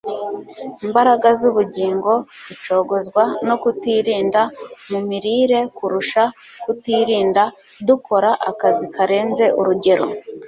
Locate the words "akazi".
8.49-8.85